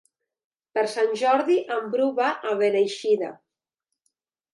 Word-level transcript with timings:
Per 0.77 0.83
Sant 0.93 1.11
Jordi 1.21 1.57
en 1.75 1.91
Bru 1.95 2.07
va 2.21 2.31
a 2.53 2.55
Beneixida. 2.63 3.29